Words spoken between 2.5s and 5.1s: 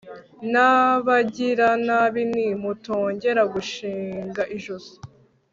'mutongera gushinga ijosi